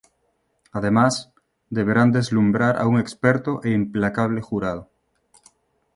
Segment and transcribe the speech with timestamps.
[0.71, 1.31] Además,
[1.69, 4.89] deberán deslumbrar a un experto e implacable jurado.